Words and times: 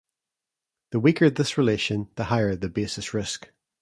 The 0.89 0.99
weaker 0.99 1.29
this 1.29 1.59
relation 1.59 2.09
the 2.15 2.23
higher 2.23 2.55
the 2.55 2.69
basis 2.69 3.13
risk. 3.13 3.51